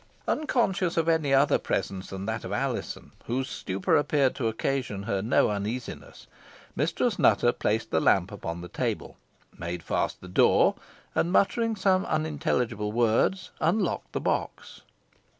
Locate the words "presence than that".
1.59-2.43